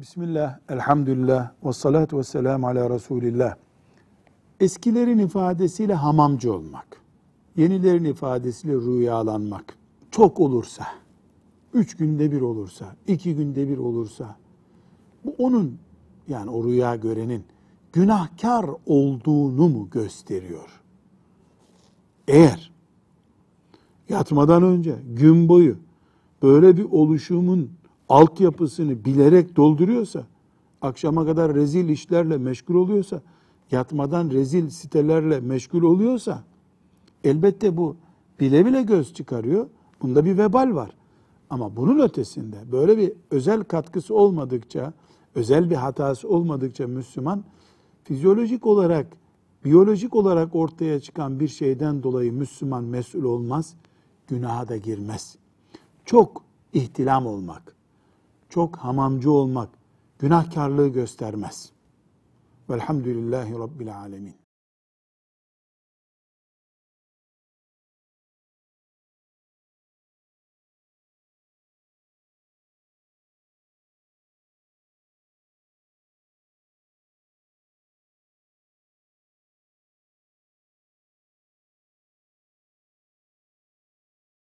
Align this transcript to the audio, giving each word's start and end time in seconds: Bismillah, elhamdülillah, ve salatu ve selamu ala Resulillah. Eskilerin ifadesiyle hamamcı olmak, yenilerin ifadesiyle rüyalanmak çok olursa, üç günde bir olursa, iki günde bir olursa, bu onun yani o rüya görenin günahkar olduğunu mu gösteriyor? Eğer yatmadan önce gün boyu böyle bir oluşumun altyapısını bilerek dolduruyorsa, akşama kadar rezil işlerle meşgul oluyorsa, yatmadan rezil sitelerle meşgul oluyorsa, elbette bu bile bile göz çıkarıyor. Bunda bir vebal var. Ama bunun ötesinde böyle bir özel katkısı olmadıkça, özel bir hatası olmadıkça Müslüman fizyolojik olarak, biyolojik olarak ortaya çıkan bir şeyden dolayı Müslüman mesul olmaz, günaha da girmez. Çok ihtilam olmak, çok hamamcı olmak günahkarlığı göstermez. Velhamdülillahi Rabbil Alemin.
Bismillah, 0.00 0.58
elhamdülillah, 0.68 1.52
ve 1.64 1.72
salatu 1.72 2.18
ve 2.18 2.22
selamu 2.22 2.66
ala 2.66 2.90
Resulillah. 2.90 3.54
Eskilerin 4.60 5.18
ifadesiyle 5.18 5.94
hamamcı 5.94 6.54
olmak, 6.54 6.86
yenilerin 7.56 8.04
ifadesiyle 8.04 8.74
rüyalanmak 8.74 9.76
çok 10.10 10.40
olursa, 10.40 10.86
üç 11.74 11.96
günde 11.96 12.32
bir 12.32 12.40
olursa, 12.40 12.96
iki 13.06 13.36
günde 13.36 13.68
bir 13.68 13.78
olursa, 13.78 14.36
bu 15.24 15.34
onun 15.38 15.78
yani 16.28 16.50
o 16.50 16.64
rüya 16.64 16.96
görenin 16.96 17.44
günahkar 17.92 18.66
olduğunu 18.86 19.68
mu 19.68 19.88
gösteriyor? 19.90 20.80
Eğer 22.28 22.72
yatmadan 24.08 24.62
önce 24.62 24.96
gün 25.16 25.48
boyu 25.48 25.76
böyle 26.42 26.76
bir 26.76 26.84
oluşumun 26.84 27.79
altyapısını 28.10 29.04
bilerek 29.04 29.56
dolduruyorsa, 29.56 30.26
akşama 30.82 31.26
kadar 31.26 31.54
rezil 31.54 31.88
işlerle 31.88 32.38
meşgul 32.38 32.74
oluyorsa, 32.74 33.22
yatmadan 33.70 34.30
rezil 34.30 34.68
sitelerle 34.68 35.40
meşgul 35.40 35.82
oluyorsa, 35.82 36.44
elbette 37.24 37.76
bu 37.76 37.96
bile 38.40 38.66
bile 38.66 38.82
göz 38.82 39.14
çıkarıyor. 39.14 39.66
Bunda 40.02 40.24
bir 40.24 40.38
vebal 40.38 40.74
var. 40.74 40.90
Ama 41.50 41.76
bunun 41.76 41.98
ötesinde 41.98 42.56
böyle 42.72 42.98
bir 42.98 43.12
özel 43.30 43.64
katkısı 43.64 44.14
olmadıkça, 44.14 44.92
özel 45.34 45.70
bir 45.70 45.74
hatası 45.74 46.28
olmadıkça 46.28 46.86
Müslüman 46.86 47.44
fizyolojik 48.04 48.66
olarak, 48.66 49.06
biyolojik 49.64 50.14
olarak 50.14 50.54
ortaya 50.54 51.00
çıkan 51.00 51.40
bir 51.40 51.48
şeyden 51.48 52.02
dolayı 52.02 52.32
Müslüman 52.32 52.84
mesul 52.84 53.24
olmaz, 53.24 53.74
günaha 54.26 54.68
da 54.68 54.76
girmez. 54.76 55.36
Çok 56.04 56.42
ihtilam 56.72 57.26
olmak, 57.26 57.79
çok 58.50 58.76
hamamcı 58.76 59.30
olmak 59.30 59.68
günahkarlığı 60.18 60.88
göstermez. 60.88 61.72
Velhamdülillahi 62.70 63.58
Rabbil 63.58 63.96
Alemin. 63.96 64.39